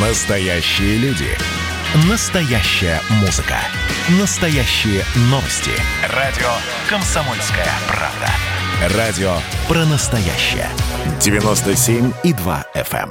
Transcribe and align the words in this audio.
Настоящие 0.00 0.96
люди. 0.98 1.26
Настоящая 2.08 3.00
музыка. 3.20 3.56
Настоящие 4.20 5.02
новости. 5.22 5.72
Радио 6.14 6.46
«Комсомольская 6.88 7.66
правда». 7.88 8.96
Радио 8.96 9.32
про 9.66 9.84
настоящее. 9.86 10.68
97,2 11.18 12.64
FM. 12.76 13.10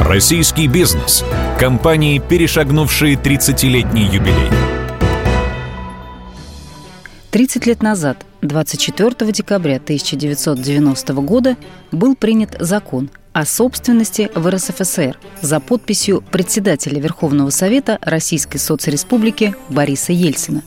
Российский 0.00 0.66
бизнес. 0.66 1.26
Компании, 1.58 2.18
перешагнувшие 2.18 3.16
30-летний 3.16 4.04
юбилей. 4.04 4.48
30 7.32 7.66
лет 7.66 7.82
назад, 7.82 8.24
24 8.40 9.30
декабря 9.30 9.76
1990 9.76 11.12
года, 11.12 11.56
был 11.92 12.16
принят 12.16 12.56
закон 12.58 13.10
о 13.32 13.44
собственности 13.44 14.30
в 14.34 14.48
РСФСР 14.48 15.18
за 15.40 15.60
подписью 15.60 16.22
председателя 16.30 17.00
Верховного 17.00 17.50
Совета 17.50 17.98
Российской 18.02 18.58
Соцреспублики 18.58 19.54
Бориса 19.68 20.12
Ельцина. 20.12 20.62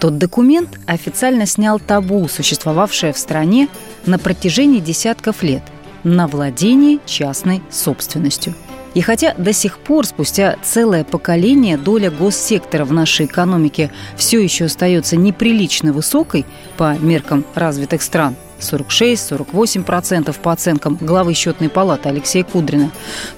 Тот 0.00 0.18
документ 0.18 0.78
официально 0.86 1.46
снял 1.46 1.78
табу, 1.78 2.26
существовавшее 2.28 3.12
в 3.12 3.18
стране 3.18 3.68
на 4.06 4.18
протяжении 4.18 4.80
десятков 4.80 5.42
лет 5.42 5.62
на 6.04 6.26
владение 6.26 6.98
частной 7.06 7.62
собственностью– 7.70 8.54
и 8.94 9.00
хотя 9.00 9.34
до 9.34 9.52
сих 9.52 9.78
пор, 9.78 10.06
спустя 10.06 10.56
целое 10.62 11.04
поколение, 11.04 11.78
доля 11.78 12.10
госсектора 12.10 12.84
в 12.84 12.92
нашей 12.92 13.26
экономике 13.26 13.90
все 14.16 14.40
еще 14.40 14.66
остается 14.66 15.16
неприлично 15.16 15.92
высокой 15.92 16.44
по 16.76 16.96
меркам 16.98 17.44
развитых 17.54 18.02
стран, 18.02 18.36
46-48% 18.62 20.34
по 20.40 20.52
оценкам 20.52 20.98
главы 21.00 21.34
счетной 21.34 21.68
палаты 21.68 22.08
Алексея 22.08 22.44
Кудрина, 22.44 22.90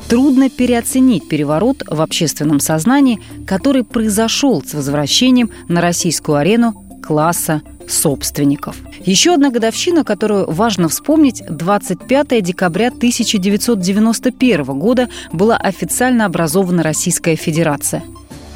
трудно 0.09 0.51
переоценить 0.51 1.28
переворот 1.28 1.82
в 1.88 2.01
общественном 2.01 2.60
сознании, 2.60 3.21
который 3.46 3.84
произошел 3.84 4.62
с 4.62 4.74
возвращением 4.74 5.51
на 5.68 5.80
российскую 5.80 6.37
арену 6.37 6.84
класса 7.02 7.62
собственников. 7.88 8.76
Еще 9.04 9.34
одна 9.34 9.51
годовщина, 9.51 10.04
которую 10.04 10.51
важно 10.51 10.88
вспомнить, 10.88 11.43
25 11.49 12.43
декабря 12.43 12.88
1991 12.88 14.65
года 14.79 15.09
была 15.32 15.56
официально 15.56 16.24
образована 16.24 16.82
Российская 16.82 17.37
Федерация. 17.37 18.02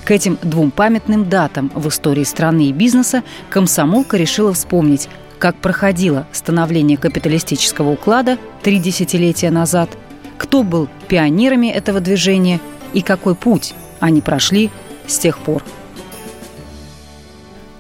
К 0.04 0.12
этим 0.12 0.38
двум 0.42 0.70
памятным 0.70 1.28
датам 1.28 1.70
в 1.74 1.88
истории 1.88 2.24
страны 2.24 2.68
и 2.68 2.72
бизнеса 2.72 3.22
комсомолка 3.50 4.16
решила 4.16 4.54
вспомнить, 4.54 5.08
как 5.38 5.56
проходило 5.56 6.26
становление 6.32 6.96
капиталистического 6.96 7.90
уклада 7.90 8.38
три 8.62 8.78
десятилетия 8.78 9.50
назад, 9.50 9.90
кто 10.36 10.62
был 10.62 10.88
пионерами 11.08 11.68
этого 11.68 12.00
движения 12.00 12.60
и 12.92 13.02
какой 13.02 13.34
путь 13.34 13.74
они 14.00 14.20
прошли 14.20 14.70
с 15.06 15.18
тех 15.18 15.38
пор. 15.38 15.62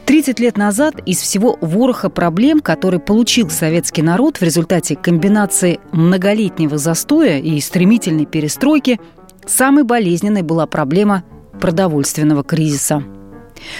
30 0.08 0.40
лет 0.40 0.56
назад 0.56 0.94
из 1.04 1.18
всего 1.18 1.58
вороха 1.60 2.08
проблем, 2.08 2.60
который 2.60 2.98
получил 2.98 3.50
советский 3.50 4.00
народ 4.00 4.38
в 4.38 4.42
результате 4.42 4.96
комбинации 4.96 5.80
многолетнего 5.92 6.78
застоя 6.78 7.38
и 7.38 7.60
стремительной 7.60 8.24
перестройки, 8.24 8.98
самой 9.46 9.84
болезненной 9.84 10.40
была 10.40 10.66
проблема 10.66 11.24
продовольственного 11.60 12.42
кризиса. 12.42 13.04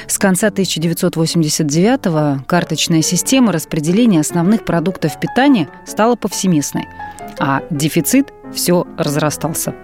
С 0.06 0.18
конца 0.18 0.48
1989-го 0.48 2.44
карточная 2.46 3.02
система 3.02 3.52
распределения 3.52 4.20
основных 4.20 4.64
продуктов 4.64 5.18
питания 5.20 5.68
стала 5.86 6.16
повсеместной, 6.16 6.86
а 7.38 7.62
дефицит 7.70 8.32
все 8.54 8.86
разрастался. 8.96 9.74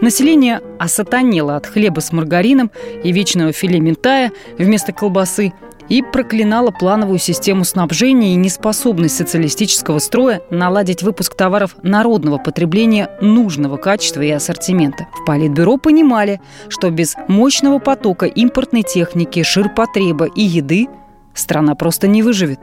Население 0.00 0.60
осатанело 0.78 1.56
от 1.56 1.66
хлеба 1.66 2.00
с 2.00 2.12
маргарином 2.12 2.70
и 3.02 3.10
вечного 3.10 3.52
филе 3.52 3.80
ментая 3.80 4.32
вместо 4.58 4.92
колбасы– 4.92 5.52
и 5.88 6.02
проклинала 6.02 6.70
плановую 6.70 7.18
систему 7.18 7.64
снабжения 7.64 8.32
и 8.32 8.36
неспособность 8.36 9.16
социалистического 9.16 9.98
строя 9.98 10.42
наладить 10.50 11.02
выпуск 11.02 11.34
товаров 11.34 11.76
народного 11.82 12.38
потребления 12.38 13.10
нужного 13.20 13.76
качества 13.76 14.22
и 14.22 14.30
ассортимента. 14.30 15.06
В 15.12 15.24
Политбюро 15.24 15.76
понимали, 15.76 16.40
что 16.68 16.90
без 16.90 17.16
мощного 17.28 17.78
потока 17.78 18.26
импортной 18.26 18.82
техники, 18.82 19.42
ширпотреба 19.42 20.26
и 20.26 20.42
еды 20.42 20.88
страна 21.34 21.74
просто 21.74 22.06
не 22.06 22.22
выживет. 22.22 22.60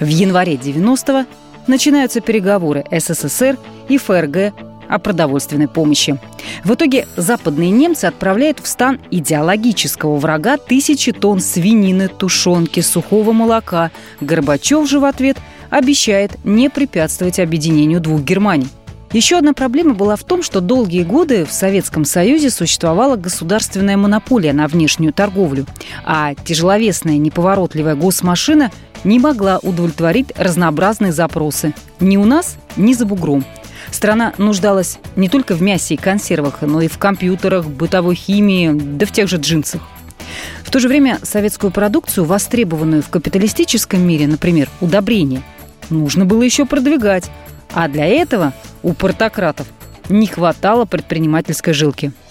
В 0.00 0.06
январе 0.06 0.54
90-го 0.54 1.26
начинаются 1.66 2.20
переговоры 2.20 2.84
СССР 2.90 3.56
и 3.88 3.98
ФРГ 3.98 4.52
о 4.88 4.98
продовольственной 4.98 5.68
помощи. 5.68 6.18
В 6.64 6.74
итоге 6.74 7.06
западные 7.16 7.70
немцы 7.70 8.06
отправляют 8.06 8.60
в 8.60 8.66
стан 8.66 8.98
идеологического 9.10 10.16
врага 10.16 10.56
тысячи 10.56 11.12
тонн 11.12 11.40
свинины, 11.40 12.08
тушенки, 12.08 12.80
сухого 12.80 13.32
молока. 13.32 13.90
Горбачев 14.20 14.88
же 14.88 15.00
в 15.00 15.04
ответ 15.04 15.38
обещает 15.70 16.32
не 16.44 16.68
препятствовать 16.68 17.38
объединению 17.40 18.00
двух 18.00 18.22
Германий. 18.22 18.68
Еще 19.12 19.38
одна 19.38 19.52
проблема 19.52 19.94
была 19.94 20.16
в 20.16 20.24
том, 20.24 20.42
что 20.42 20.60
долгие 20.60 21.04
годы 21.04 21.44
в 21.44 21.52
Советском 21.52 22.04
Союзе 22.04 22.50
существовала 22.50 23.16
государственная 23.16 23.96
монополия 23.96 24.52
на 24.52 24.66
внешнюю 24.66 25.12
торговлю, 25.12 25.64
а 26.04 26.34
тяжеловесная 26.34 27.16
неповоротливая 27.16 27.94
госмашина 27.94 28.70
не 29.04 29.18
могла 29.18 29.58
удовлетворить 29.58 30.32
разнообразные 30.36 31.12
запросы 31.12 31.72
ни 32.00 32.16
у 32.16 32.24
нас, 32.24 32.56
ни 32.76 32.92
за 32.92 33.06
бугром– 33.06 33.44
Страна 33.90 34.32
нуждалась 34.38 34.98
не 35.14 35.28
только 35.28 35.54
в 35.54 35.62
мясе 35.62 35.94
и 35.94 35.96
консервах, 35.96 36.62
но 36.62 36.80
и 36.80 36.88
в 36.88 36.98
компьютерах, 36.98 37.66
бытовой 37.66 38.14
химии, 38.14 38.70
да 38.72 39.06
в 39.06 39.12
тех 39.12 39.28
же 39.28 39.36
джинсах. 39.36 39.82
В 40.62 40.70
то 40.70 40.80
же 40.80 40.88
время 40.88 41.18
советскую 41.22 41.70
продукцию, 41.70 42.24
востребованную 42.24 43.02
в 43.02 43.08
капиталистическом 43.08 44.00
мире, 44.00 44.26
например, 44.26 44.68
удобрения, 44.80 45.42
нужно 45.90 46.24
было 46.24 46.42
еще 46.42 46.66
продвигать. 46.66 47.30
А 47.72 47.88
для 47.88 48.06
этого 48.06 48.52
у 48.82 48.92
портократов 48.92 49.66
не 50.08 50.26
хватало 50.26 50.84
предпринимательской 50.84 51.72
жилки– 51.72 52.12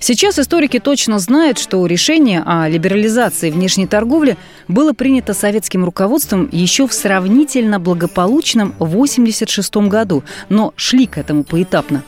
Сейчас 0.00 0.38
историки 0.38 0.78
точно 0.78 1.18
знают, 1.18 1.58
что 1.58 1.84
решение 1.84 2.42
о 2.46 2.68
либерализации 2.68 3.50
внешней 3.50 3.88
торговли 3.88 4.36
было 4.68 4.92
принято 4.92 5.34
советским 5.34 5.84
руководством 5.84 6.48
еще 6.52 6.86
в 6.86 6.92
сравнительно 6.92 7.80
благополучном 7.80 8.74
1986 8.78 9.88
году, 9.88 10.22
но 10.48 10.72
шли 10.76 11.06
к 11.06 11.18
этому 11.18 11.42
поэтапно. 11.42 12.04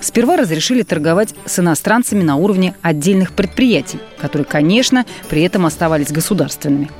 Сперва 0.00 0.36
разрешили 0.36 0.82
торговать 0.82 1.34
с 1.44 1.58
иностранцами 1.58 2.22
на 2.22 2.36
уровне 2.36 2.74
отдельных 2.82 3.32
предприятий, 3.32 3.98
которые, 4.18 4.46
конечно, 4.46 5.04
при 5.28 5.42
этом 5.42 5.66
оставались 5.66 6.12
государственными. 6.12 6.90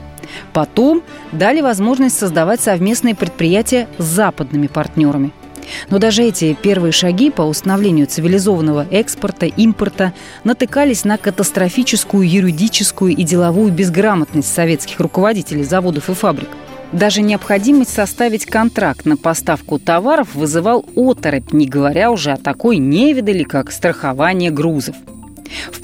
Потом 0.52 1.02
дали 1.32 1.60
возможность 1.62 2.18
создавать 2.18 2.60
совместные 2.60 3.14
предприятия 3.14 3.88
с 3.98 4.04
западными 4.04 4.66
партнерами– 4.66 5.32
но 5.90 5.98
даже 5.98 6.22
эти 6.22 6.56
первые 6.60 6.92
шаги 6.92 7.30
по 7.30 7.42
установлению 7.42 8.06
цивилизованного 8.06 8.86
экспорта, 8.90 9.46
импорта 9.46 10.12
натыкались 10.44 11.04
на 11.04 11.18
катастрофическую 11.18 12.28
юридическую 12.28 13.12
и 13.12 13.22
деловую 13.22 13.72
безграмотность 13.72 14.52
советских 14.52 15.00
руководителей 15.00 15.64
заводов 15.64 16.10
и 16.10 16.14
фабрик. 16.14 16.48
Даже 16.92 17.22
необходимость 17.22 17.92
составить 17.92 18.46
контракт 18.46 19.04
на 19.04 19.16
поставку 19.16 19.78
товаров 19.78 20.34
вызывал 20.34 20.84
оторопь, 20.94 21.52
не 21.52 21.66
говоря 21.66 22.12
уже 22.12 22.30
о 22.30 22.36
такой 22.36 22.76
невидали, 22.76 23.42
как 23.42 23.72
страхование 23.72 24.50
грузов– 24.50 24.94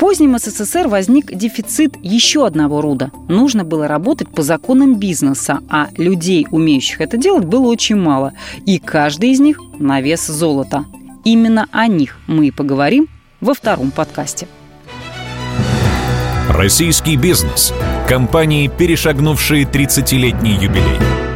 позднем 0.00 0.38
СССР 0.38 0.88
возник 0.88 1.30
дефицит 1.30 1.94
еще 2.02 2.46
одного 2.46 2.80
рода. 2.80 3.12
Нужно 3.28 3.64
было 3.64 3.86
работать 3.86 4.30
по 4.30 4.42
законам 4.42 4.94
бизнеса, 4.98 5.60
а 5.68 5.88
людей, 5.98 6.46
умеющих 6.50 7.02
это 7.02 7.18
делать, 7.18 7.44
было 7.44 7.66
очень 7.68 7.96
мало. 7.96 8.32
И 8.64 8.78
каждый 8.78 9.30
из 9.30 9.40
них 9.40 9.60
на 9.78 10.00
вес 10.00 10.26
золота. 10.26 10.86
Именно 11.24 11.68
о 11.70 11.86
них 11.86 12.18
мы 12.26 12.46
и 12.46 12.50
поговорим 12.50 13.08
во 13.42 13.52
втором 13.52 13.90
подкасте. 13.90 14.48
Российский 16.48 17.16
бизнес. 17.16 17.74
Компании, 18.08 18.68
перешагнувшие 18.68 19.64
30-летний 19.64 20.54
юбилей. 20.54 21.29